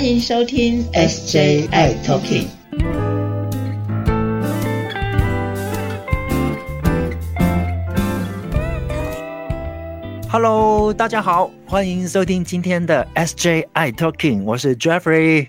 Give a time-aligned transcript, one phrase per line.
[0.00, 2.46] 欢迎收听 SJI Talking。
[10.30, 15.48] Hello，大家好，欢迎收听今天的 SJI Talking，我是 Jeffrey，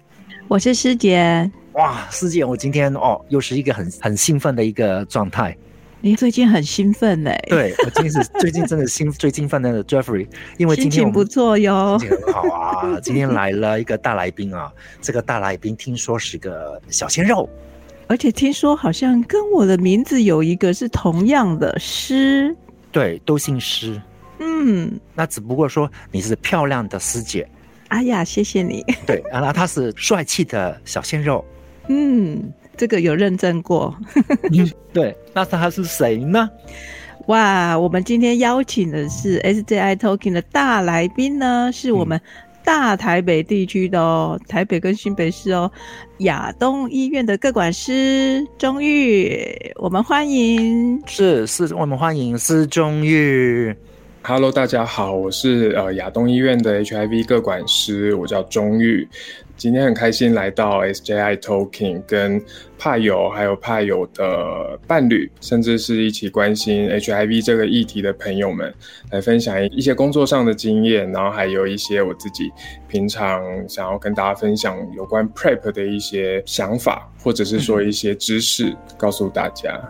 [0.50, 1.50] 我是师姐。
[1.76, 5.56] 哇，师姐，我今天哦，又是一个很很兴奋的一个状态。
[6.04, 7.40] 你最近很兴奋嘞？
[7.48, 10.28] 对，我今天是最近真的兴 最兴奋的 Jeffrey，
[10.58, 13.00] 因为今天心情不错哟，心情很好啊。
[13.02, 17.48] 今天来了一个大来宾啊，这个大来宾听说是个小鲜肉，
[18.08, 22.56] 而且听说好像跟我的名字有一个是同样的诗，
[22.92, 24.02] 对，都姓诗。
[24.40, 27.48] 嗯，那只不过说你是漂亮的师姐。
[27.90, 28.84] 哎呀，谢谢你。
[29.06, 31.46] 对，然后他是帅气的小鲜肉。
[31.90, 32.52] 嗯。
[32.82, 33.96] 这个有认证过，
[34.92, 36.50] 对，那他是谁呢？
[37.28, 42.20] 哇，我们今天邀请的是 SJI Talking 的大来宾呢，是我们
[42.66, 45.72] 大台北地区的哦，台北跟新北市哦，
[46.22, 49.40] 亚东医院的各管师钟玉，
[49.76, 53.76] 我们欢迎，是是，我们欢迎施钟玉。
[54.24, 59.08] Hello，大家好，我是呃亚东医院的 HIV 各管师，我叫钟玉。
[59.58, 62.40] 今天很开心来到 SJI Talking，跟
[62.78, 68.72] 帕友还有帕友的伴侣，甚至是一起关心 HIV 这个议题的朋友们，
[69.10, 72.52] 来分享一些工作上的经验，然后还有一些我自己
[72.88, 79.82] 平常想要跟大家分享有关 PrEP 的一些想法，或者是说一些知识，告诉大家。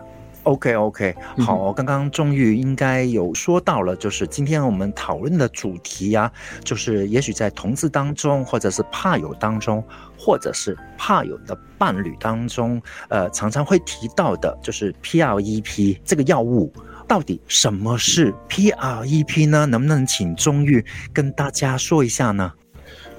[0.44, 6.30] OK OK，好，刚刚终于应该有说到了，就是今天我们讨论的主题呀，
[6.64, 9.84] 就是也许在同志当中，或者是怕友当中，
[10.18, 16.72] 或者是怕友的伴侣当中，呃，常常会提到的，就是 PREP 这个药物，
[17.06, 19.64] 到底什么是 PREP 呢？
[19.66, 22.52] 能不能请钟玉跟大家说一下呢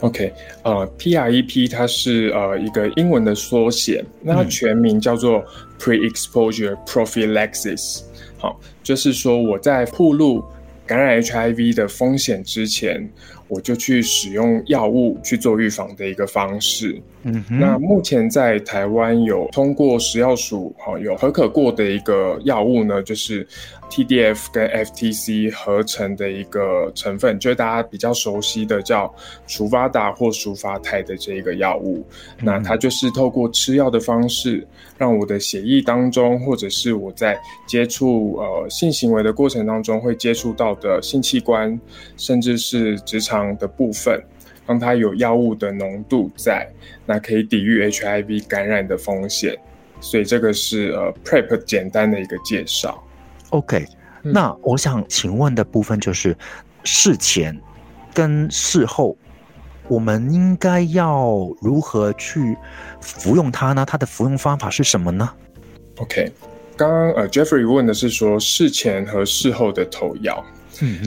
[0.03, 0.33] ？OK，
[0.63, 5.41] 呃，PREP 它是呃一个英文的缩写，那它全名叫做
[5.79, 8.01] Pre-exposure Prophylaxis。
[8.37, 10.43] 好，就是说我在暴露
[10.85, 13.09] 感染 HIV 的风险之前，
[13.47, 17.01] 我就去使用药物去做预防的一个方式。
[17.23, 23.47] 嗯，那目前在台湾有通过食药署哈有核可过的一个药物呢，就是。
[23.93, 29.13] TDF 跟 FTC 合成的一个成分，就是大家比较熟悉的叫
[29.45, 32.03] 舒发达或舒发泰的这一个药物。
[32.41, 34.67] 那它就是透过吃药的方式，
[34.97, 41.79] 让我的血液当中，或者是我在接触呃性行为的过程当中会接触到的性器官，
[42.17, 44.19] 甚至是直肠的部分，
[44.65, 46.67] 让它有药物的浓度在，
[47.05, 49.55] 那可以抵御 HIV 感染的风险。
[50.01, 52.99] 所以这个是呃 PrEP 简单的一个介绍。
[53.53, 53.85] OK，
[54.23, 56.35] 那我想请问的部分就是
[56.83, 57.55] 事前
[58.11, 59.15] 跟事后，
[59.87, 62.57] 我们应该要如何去
[62.99, 63.85] 服用它呢？
[63.85, 65.29] 它的服用方法是什么呢
[65.97, 66.31] ？OK，
[66.75, 70.43] 刚刚呃 Jeffrey 问的是说事前和事后的投药。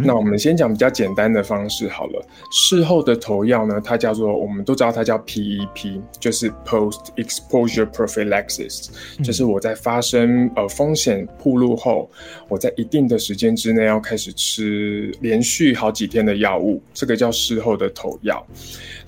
[0.04, 2.24] 那我们先讲比较简单的方式好了。
[2.50, 8.88] 事后的投药呢，它叫做我们都知道它叫 PEP，就是 Post Exposure Prophylaxis，
[9.22, 12.10] 就是我在发生呃风险暴露后，
[12.48, 18.46] 我在一定的时间之内要开始吃连续好几天的药物，这个叫事后的投药。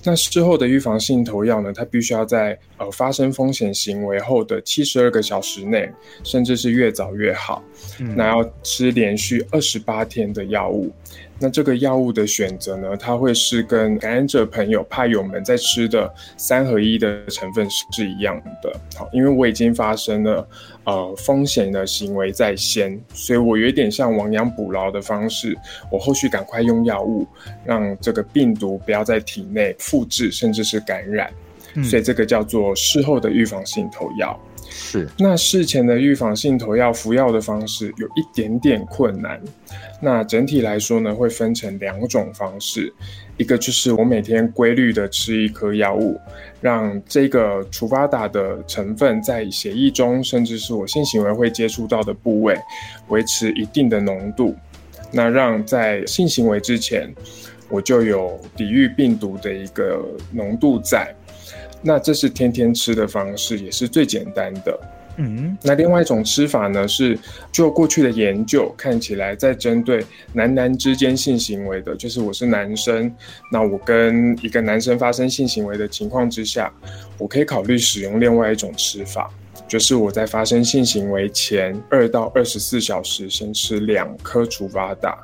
[0.04, 5.90] 那事后的预防性投药呢，它必须要在呃发生风险行为后的七十二个小时内，
[6.22, 7.62] 甚至是越早越好。
[8.14, 10.90] 那要吃连续二十八天的药物。
[11.40, 18.72] 那这个药物的选择呢，它会是跟感染者朋友、派友们在吃的三合一的成分是一样的。
[18.96, 20.48] 好，因为我已经发生了
[20.82, 25.56] 呃风险的行为在先，所以我有点像亡羊补牢的方式，
[25.92, 27.24] 我后续赶快用药物，
[27.64, 31.32] 让这个病毒不要在体内复制，甚至是感染。
[31.84, 34.36] 所以这个叫做事后的预防性投药。
[34.70, 39.40] 是，那事前的预防性投药服药的方式有一点点困难。
[40.00, 42.92] 那整体来说呢，会分成两种方式，
[43.36, 46.20] 一个就是我每天规律的吃一颗药物，
[46.60, 52.56] 让这个除发打的成分在血液中，甚至是我性行为会接触到的部位，
[53.08, 54.54] 维持一定的浓度。
[55.10, 57.12] 那让在性行为之前，
[57.68, 61.12] 我就有抵御病毒的一个浓度在。
[61.80, 64.78] 那这是天天吃的方式，也是最简单的。
[65.20, 67.18] 嗯，那另外一种吃法呢，是
[67.50, 73.12] 就过去的研究看起来，在针对男男之间性行为的，就是我是男生，
[73.50, 76.72] 那我跟一个男生发生性行为的情况之下，
[77.18, 79.28] 我可以考虑使用另外一种吃法，
[79.66, 85.18] 就是我在发生性行为前二到二十四小时先吃两颗除发打，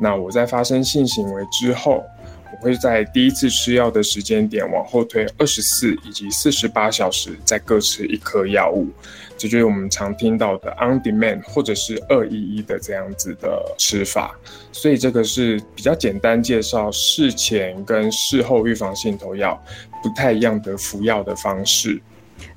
[0.00, 2.04] 那我在发生性行为之后。
[2.52, 8.88] 我会在第一次吃药的时间点往后推二十四以及四十八小时，再各吃一颗药物。
[9.36, 14.36] 这就是我们常听到的 on demand 或者是二一一的这样子的吃法。
[14.72, 19.62] 所以这个是比较简单介绍事前跟事后预防性投药
[20.02, 22.00] 不太一样的服药的方式。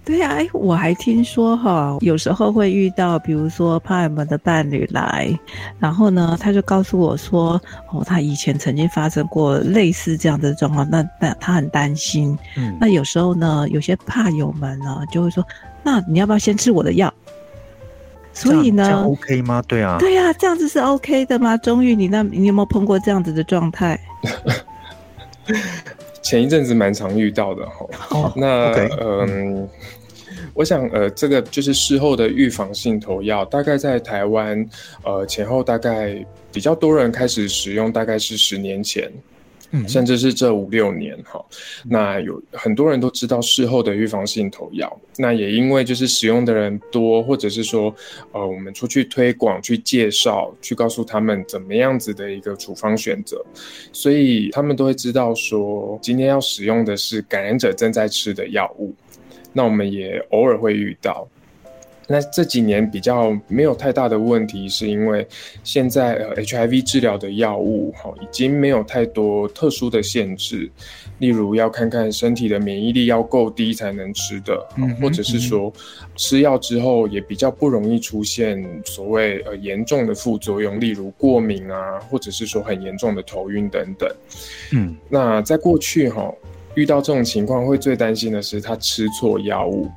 [0.03, 5.38] 对呀，哎，我还听说哈，有时候会遇到，比如说帕尔们的伴侣来，
[5.80, 7.62] 然后呢，他就告诉我说，
[7.92, 12.38] 哦，他以前曾经发生过类似这样的状况，那那他很担心。
[12.57, 15.45] 嗯，那有时候呢，有些怕友们呢，就会说，
[15.83, 17.13] 那你要不要先吃我的药？
[18.33, 19.62] 所以呢，OK 吗？
[19.68, 21.56] 对啊，对呀，这样子是 OK 的吗？
[21.57, 24.00] 终于，你那，你有没有碰过这样子的状态？
[26.21, 29.68] 前一阵子蛮常遇到的哈，那嗯，
[30.53, 34.65] 我想呃，这个就是事后的预防性投药，大概在台湾
[35.03, 39.12] 呃前后大概比较多人开始使用，大概是十年前。
[39.88, 41.44] 甚至是这五六年哈，
[41.85, 47.94] 那有很多人都知道事后的预防性投药，那也因为就是使用的人多，或者是说，
[48.31, 53.44] 呃，我们出去推广、去介绍、去告诉他们怎么样子的一个处方选择，
[53.94, 58.94] 所以他们都会知道说，今天要使用的是感染者正在吃的药物，
[59.53, 61.27] 那我们也偶尔会遇到。
[62.11, 65.25] 那这几年比较没有太大的问题，是因为
[65.63, 70.69] 现在呃 HIV 治疗的药物哈已经没有太多特殊的限制，
[71.19, 74.67] 例如要看看身体的免疫力要够低才能吃的，
[74.99, 75.71] 或者是说
[76.17, 84.09] 吃药之后也比较不容易出现所谓呃严重的副作用，例如过敏啊，或者是说很严重的头晕等等。
[84.73, 86.29] 嗯，那在过去哈
[86.75, 89.89] 遇到这种情况会最担心的是他吃错药物。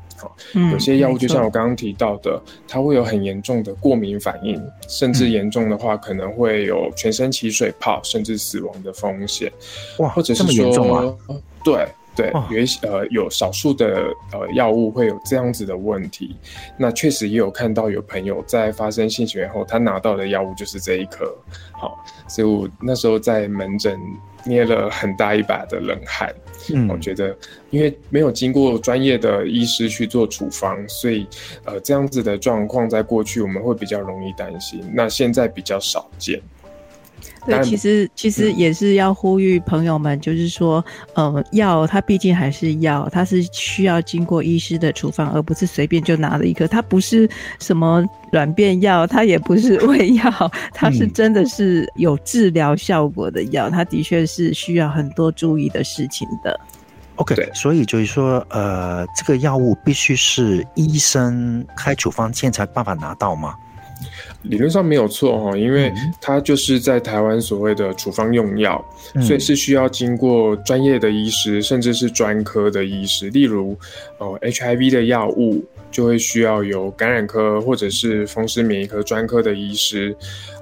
[0.72, 9.52] 有些药物就像我刚刚提到的，它会有很严重的过敏反应，甚至严重的话可能会有全身起水泡，甚至死亡的风险。
[9.98, 11.18] 哇，或者是说，
[11.64, 16.36] 对对，有一些呃有少数的呃药物会有这样子的问题。
[16.78, 21.36] 那确实也有看到有朋友在发生性行为后，他拿到的药物就是这一颗。
[21.72, 23.98] 好，所以我那时候在门诊
[24.44, 26.32] 捏了很大一把的冷汗。
[26.72, 27.36] 嗯，我觉得，
[27.70, 31.26] 因为没有经过专业的医师去做处方，所以，
[31.64, 36.40] 呃，这样子的状况在过去我们会比较容易担心，那现在比较少见。
[37.46, 40.84] 对，其实其实也是要呼吁朋友们，就是说，
[41.14, 46.66] 呃，药它毕竟还是药，它是需要经过医师的处方，而不是随便就拿了一颗。
[46.66, 47.28] 它不是
[47.60, 53.68] 什么软便药，它也不是胃药， 它是真的是有治疗效果的药。
[53.68, 56.58] 它的确是需要很多注意的事情的。
[57.16, 63.54] OK，所以就是说，呃，这个药物必须是医生开处方签才办法拿到吗？
[64.42, 68.84] 理论上没有错哈，因为它就是在台湾所谓的处方用药，
[69.22, 73.30] 所以是需要经过专业的医师，甚至是专科的医师。
[73.30, 73.76] 例如，
[74.18, 75.64] 呃，HIV 的药物
[75.94, 80.14] 就会需要由感染科或者是风湿免疫科专科的医师，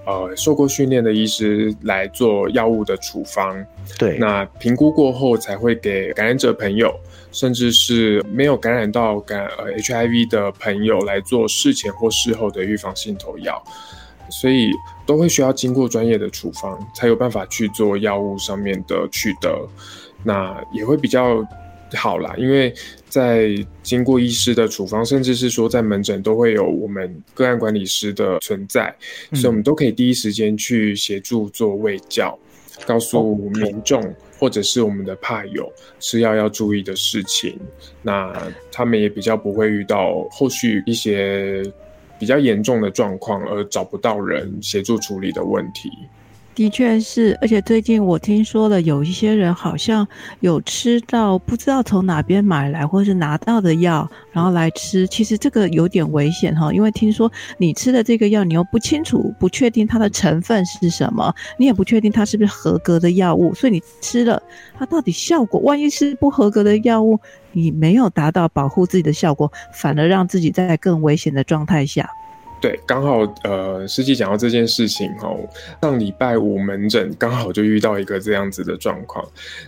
[0.06, 3.64] 呃，受过训练的医师来做药物的处方。
[3.99, 6.94] 对，那评估过后才会给感染者朋友。
[7.34, 13.64] 甚至是没有感染到感呃 HIV 的朋友来做事前或事后的预防性投药，
[14.29, 14.70] 所以
[15.06, 19.67] 都会需要经过专业的处方，才有办法去做药物上面的取得。
[20.22, 21.43] 那也会比较
[21.96, 22.72] 好啦，因为
[23.08, 28.94] 在经过医师的处方，甚至是说在门诊都会有我们个案管理师的存在，
[29.32, 32.39] 所以我们都可以第一时间去协助做卫教，
[32.87, 34.15] 告诉民众。
[34.43, 37.56] 或者是我们的怕友吃药要注意的事情，
[38.03, 38.32] 那
[38.72, 41.63] 他们也比较不会遇到后续一些
[42.19, 45.89] 比较严重的状况而找不到人协助处理的问题。
[46.55, 50.06] 的确是，而且最近我听说了，有一些人好像
[50.41, 55.06] 有吃到不知道从哪边买来或是拿到的药，然后来吃。
[55.06, 64.43] 其实这个有点危险哈，因为听说你吃的这个药，你又不清楚、不确定它的成分是什么，你也不确定它是不是合格的药物，所以你吃了
[64.79, 67.19] 它到底效果，万一是不合格的药物，
[67.53, 72.11] 你没有达到保护自己的效果，反而让自己在更危险的状态下。
[72.62, 75.36] 对，刚好呃，司机讲到这件事情哈，
[75.82, 79.22] 上礼拜五门诊刚好就遇到一个这样子的状况。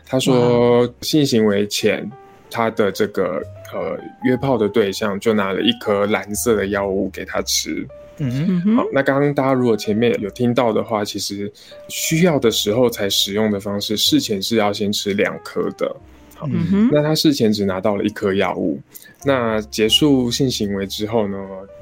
[0.07, 2.09] 他说性行为前，
[2.49, 7.85] 他的这个呃约炮的对象就拿了一颗蓝色的药物给他吃。
[8.19, 11.53] 嗯哼，好，那刚刚大家如果前面有听到的话，其实
[11.89, 15.97] 需要的时候才使用的方式，事前是要先吃两颗的。
[16.35, 16.49] 好，
[16.91, 18.81] 那他事前只拿到了一颗药物，
[19.25, 21.39] 那结束性行为之后呢？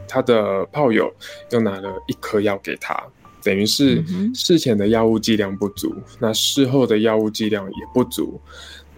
[0.08, 1.10] 他的炮友
[1.52, 2.94] 又拿了一颗药给他，
[3.42, 4.04] 等于是
[4.34, 8.38] 事前的药物剂量不足，那事后的药物剂量也不足。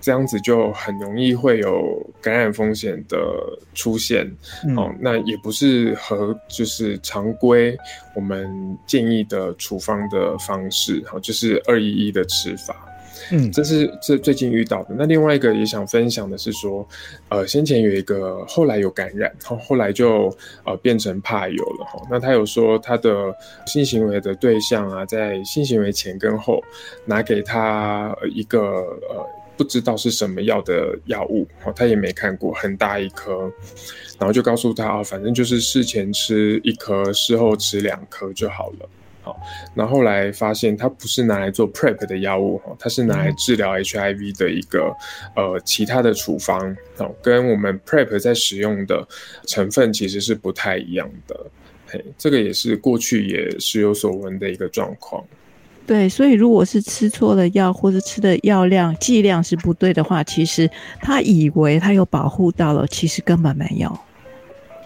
[0.00, 3.18] 这样子就很容易会有感染风险的
[3.74, 4.26] 出现，
[4.76, 7.74] 哦，那也不是和就是常规
[8.14, 12.86] 我们建议的处方的方式，哦，就是二一一的吃法，
[13.30, 14.94] 嗯，这是这最近遇到的。
[14.98, 16.86] 那另外一个也想分享的是说，
[17.28, 23.34] 呃，先前有一个后来有感染，然后后来就呃变成怕有了，哈，那他有说他的
[23.66, 26.62] 性行为的对象啊，在性行为前跟后
[27.04, 29.26] 拿给他一个呃。
[29.56, 33.42] 不知道是什么药的药物，哦，他也没看过，很大一颗，
[34.18, 38.88] 然后就告诉他啊，反正就是事前吃一颗，事后吃两颗就好了，
[39.24, 39.40] 好，
[39.72, 44.94] 那后来发现它不是拿来做 PrEP 的药物，哈，它是拿来治疗 HIV 的一个
[45.34, 49.08] 呃其他的处方，哦，跟我们 PrEP 在使用的
[49.46, 51.34] 成分其实是不太一样的，
[51.86, 55.24] 嘿，这个也是过去也是有所闻的一个状况。
[55.86, 63.98] 对，所以如果是吃错了药，或者吃的药量剂量是不对的话，其实他以为他有保护到了，其实根本没有。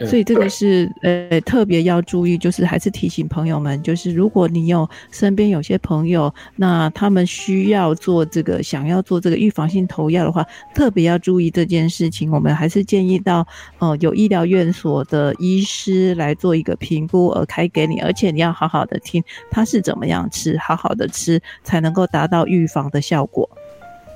[0.06, 12.30] 所以这个是呃特别要注意，就是还是提醒朋友们，就是如果你有身边有些朋友，那他们需要做这个，想要做这个预防性投药的话，特别要注意这件事情。
[12.30, 13.46] 我们还是建议到
[13.78, 23.48] 呃有医疗院所的医师来做一个评估而开给你，而且你要好好的听他是怎么样吃，好好的吃才能够达到预防的效果。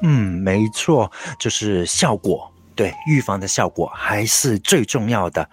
[0.02, 5.48] 嗯，没错，就是效果，对预防的效果还是最重要的。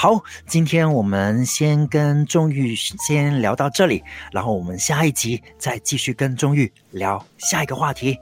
[0.00, 4.02] 好，今天我们先跟钟玉先聊到这里，
[4.32, 8.18] 然后我们下一集再继续跟钟玉聊下一个话题。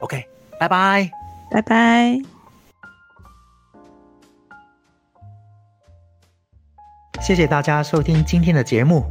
[0.00, 0.22] OK，
[0.60, 1.10] 拜拜，
[1.50, 2.20] 拜拜。
[7.22, 9.02] 谢谢大家收听今天的节目。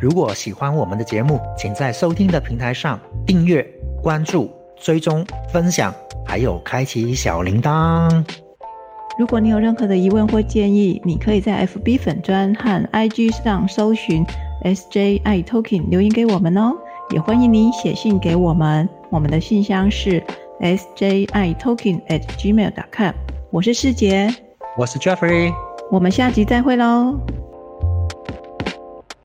[0.00, 3.62] 如果喜欢我们的节目，请在收听的平台上订阅、
[4.02, 5.94] 关注、追踪、分享，
[6.26, 8.45] 还有开启小铃铛。
[9.18, 14.22] 如果你有任何的疑问或建议，你可以在 FB 粉专和 IG 上搜寻
[14.62, 16.72] SJI Talking 留言给我们哦。
[17.10, 20.22] 也欢迎你写信给我们，我们的信箱是
[20.60, 23.14] SJI Talking at gmail.com。
[23.50, 24.28] 我是世杰，
[24.76, 25.50] 我是 Jeffrey，
[25.90, 27.18] 我们下集再会喽。